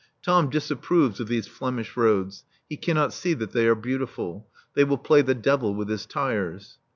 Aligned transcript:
Tom 0.23 0.49
disapproves 0.49 1.19
of 1.19 1.27
these 1.27 1.45
Flemish 1.47 1.95
roads. 1.95 2.43
He 2.67 2.75
cannot 2.75 3.13
see 3.13 3.35
that 3.35 3.51
they 3.51 3.67
are 3.67 3.75
beautiful. 3.75 4.47
They 4.73 4.83
will 4.83 4.97
play 4.97 5.21
the 5.21 5.35
devil 5.35 5.75
with 5.75 5.89
his 5.89 6.07
tyres. 6.07 6.79